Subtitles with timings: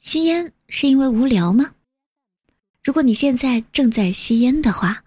[0.00, 1.72] 吸烟是因为无聊吗？
[2.84, 5.02] 如果你现在正在吸烟的话，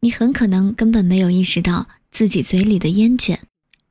[0.00, 3.40] 你很可能根本没有意识到自己嘴里的烟卷，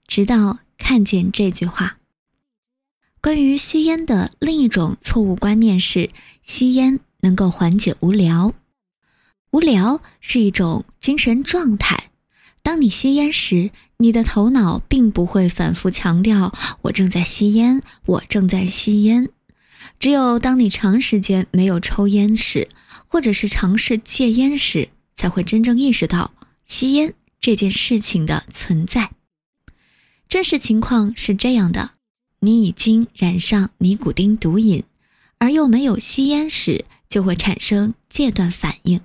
[0.08, 1.98] 直到看见这句话。
[3.22, 6.10] 关于吸烟的另一种错误观念是，
[6.43, 8.54] 吸烟能够缓解无聊。
[9.52, 12.11] 无聊是一种精神状态。
[12.61, 19.29] 当你吸烟时，你的头脑并不会反复强调“我正在吸烟，我正在吸烟”。
[20.02, 22.68] 只有当你长时间没有抽烟时，
[23.05, 26.33] 或者是尝试戒烟时，才会真正意识到
[26.65, 29.11] 吸烟这件事情的存在。
[30.28, 31.92] 真实情况是这样的：
[32.39, 34.83] 你已经染上尼古丁毒瘾，
[35.38, 39.02] 而又没有吸烟时，就会产生戒断反应。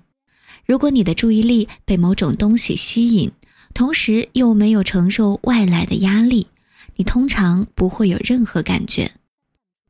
[0.65, 3.31] 如果你的注意力被某种东西吸引，
[3.75, 6.47] 同时又没有承受外来的压力，
[6.95, 9.13] 你通常不会有任何感觉。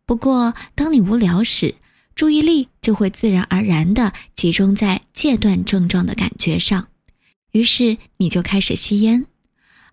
[0.07, 1.75] 不过，当你无聊时，
[2.15, 6.87] 注意力就会自然而然地集中在戒断症状的感觉上，
[7.51, 9.27] 于是你就开始吸烟。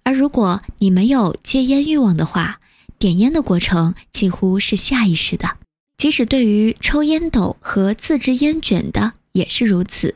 [0.03, 2.59] 而如果你没有戒烟欲望的话，
[2.99, 5.57] 点烟的过程几乎是下意识的。
[5.97, 10.15] 即使对于抽烟斗和自制烟卷的也是如此。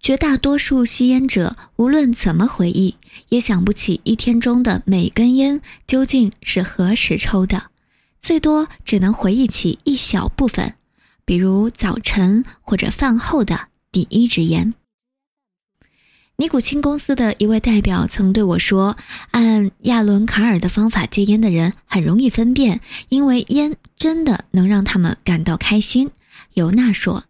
[0.00, 2.96] 绝大多数吸烟者无论怎么回忆，
[3.28, 7.70] 也想不起一天中的每根烟究竟是何时抽的。
[8.20, 10.74] 最多只能回忆起一小部分，
[11.24, 14.74] 比如早晨或者饭后的第一支烟。
[16.40, 18.96] 尼古清公司的一位代表曾对我说
[19.32, 26.12] ：“按亚伦卡尔的方法戒烟的人很容易分辨，因为烟真的能让他们感到开心。”
[26.54, 27.24] 尤娜说：“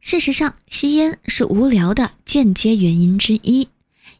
[0.00, 3.68] 事实上，吸烟是无聊的间接原因之一，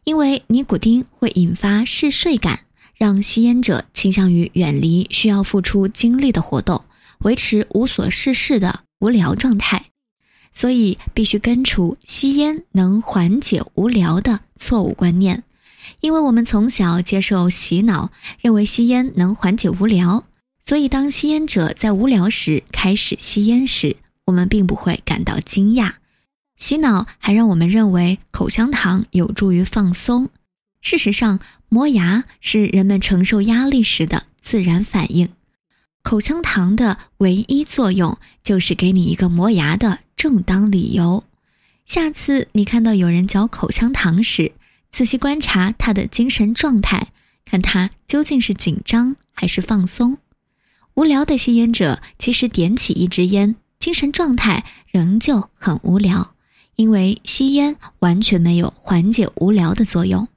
[0.05, 2.61] 因为尼古丁会引发嗜睡感。”
[2.99, 6.83] 让吸烟者倾向于远离需要付出精力的活动，
[7.19, 9.85] 维持无所事事的无聊状态。
[10.51, 15.43] 所以必须根除吸烟能缓解无聊的错误观念。
[16.01, 18.11] 因为我们从小接受洗脑，
[18.41, 20.25] 认为吸烟能缓解无聊，
[20.65, 23.95] 所以当吸烟者在无聊时开始吸烟时，
[24.25, 25.93] 我们并不会感到惊讶。
[26.57, 30.29] 洗脑还让我们认为口香糖有助于放松。
[30.81, 35.29] 事实上，磨牙是人们承受压力时的自然反应。
[36.01, 41.23] 口香糖的唯一作用就是给你一个磨牙的正当理由。
[41.85, 44.53] 下次你看到有人嚼口香糖时，
[44.89, 47.07] 仔细观察他的精神状态，
[47.45, 50.17] 看他究竟是紧张还是放松。
[50.95, 56.33] 无聊的吸烟者其实点起一支烟，精神状态仍旧很无聊，
[56.75, 60.27] 因为吸烟完全没有缓解无聊的作用。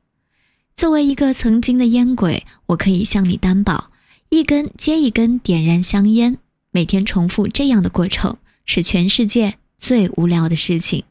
[0.82, 3.92] 作为一个曾经的烟鬼，我可以向你担保，
[4.30, 6.38] 一根接一根点燃香烟，
[6.72, 11.04] 每天重复这样的过程，是全世界最无聊的事情。